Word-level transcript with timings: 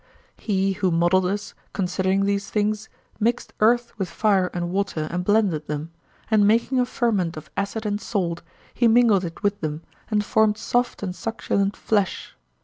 He 0.39 0.71
who 0.73 0.89
modelled 0.89 1.27
us, 1.27 1.53
considering 1.73 2.25
these 2.25 2.49
things, 2.49 2.89
mixed 3.19 3.53
earth 3.59 3.93
with 3.99 4.09
fire 4.09 4.47
and 4.51 4.71
water 4.71 5.07
and 5.11 5.23
blended 5.23 5.67
them; 5.67 5.91
and 6.31 6.47
making 6.47 6.79
a 6.79 6.87
ferment 6.87 7.37
of 7.37 7.51
acid 7.55 7.85
and 7.85 8.01
salt, 8.01 8.41
he 8.73 8.87
mingled 8.87 9.23
it 9.25 9.43
with 9.43 9.61
them 9.61 9.83
and 10.09 10.25
formed 10.25 10.57
soft 10.57 11.03
and 11.03 11.15
succulent 11.15 11.77
flesh. 11.77 12.35